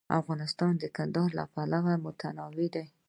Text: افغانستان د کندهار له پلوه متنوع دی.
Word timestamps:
افغانستان 0.19 0.73
د 0.77 0.83
کندهار 0.95 1.29
له 1.39 1.45
پلوه 1.53 1.93
متنوع 2.05 2.67
دی. 2.75 2.85